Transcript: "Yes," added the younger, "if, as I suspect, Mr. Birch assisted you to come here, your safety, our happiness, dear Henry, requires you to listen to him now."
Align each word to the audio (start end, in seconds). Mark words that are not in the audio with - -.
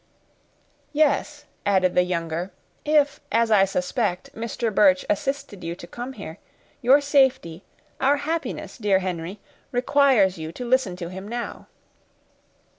"Yes," 0.93 1.45
added 1.63 1.93
the 1.93 2.01
younger, 2.01 2.51
"if, 2.85 3.19
as 3.31 3.51
I 3.51 3.65
suspect, 3.65 4.33
Mr. 4.35 4.73
Birch 4.73 5.05
assisted 5.07 5.63
you 5.63 5.75
to 5.75 5.85
come 5.85 6.13
here, 6.13 6.39
your 6.81 7.01
safety, 7.01 7.63
our 7.99 8.17
happiness, 8.17 8.79
dear 8.79 8.97
Henry, 8.97 9.39
requires 9.71 10.39
you 10.39 10.51
to 10.53 10.65
listen 10.65 10.95
to 10.95 11.09
him 11.09 11.27
now." 11.27 11.67